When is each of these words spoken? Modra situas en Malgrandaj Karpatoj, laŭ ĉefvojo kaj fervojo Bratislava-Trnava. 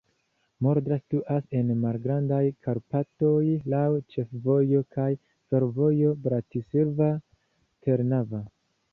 Modra 0.67 0.95
situas 0.99 1.43
en 1.57 1.67
Malgrandaj 1.81 2.39
Karpatoj, 2.67 3.43
laŭ 3.73 3.83
ĉefvojo 4.15 4.81
kaj 4.95 5.07
fervojo 5.53 6.15
Bratislava-Trnava. 6.25 8.41